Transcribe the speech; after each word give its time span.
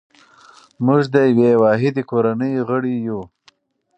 موږ 0.85 1.01
د 1.13 1.15
یوې 1.31 1.51
واحدې 1.63 2.03
کورنۍ 2.09 2.53
غړي 2.67 2.95
یو. 3.07 3.21